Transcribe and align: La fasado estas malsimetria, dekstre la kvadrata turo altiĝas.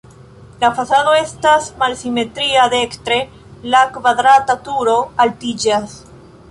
La 0.61 0.69
fasado 0.77 1.11
estas 1.17 1.67
malsimetria, 1.83 2.65
dekstre 2.73 3.21
la 3.75 3.85
kvadrata 3.99 4.59
turo 4.71 4.99
altiĝas. 5.27 6.01